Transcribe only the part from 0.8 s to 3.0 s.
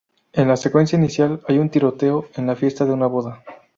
inicial, hay un tiroteo en la fiesta de